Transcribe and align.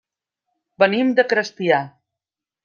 Venim 0.83 1.11
de 1.19 1.27
Crespià. 1.35 1.83